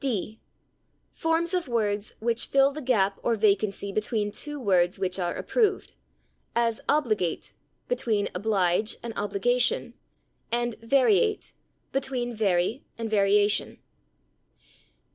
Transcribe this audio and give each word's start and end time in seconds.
d. 0.03 0.39
Forms 1.11 1.53
of 1.53 1.67
words 1.67 2.15
"which 2.19 2.47
fill 2.47 2.71
the 2.71 2.81
gap 2.81 3.19
or 3.21 3.35
vacancy 3.35 3.91
between 3.91 4.31
two 4.31 4.59
words 4.59 4.97
which 4.97 5.19
are 5.19 5.35
approved," 5.35 5.93
as 6.55 6.81
/obligate/ 6.89 7.51
(between 7.87 8.25
/oblige/ 8.29 8.95
and 9.03 9.13
/obligation/) 9.15 9.93
and 10.51 10.75
/variate/ 10.79 11.53
(between 11.91 12.35
/vary/ 12.35 12.81
and 12.97 13.11
/variation 13.11 13.77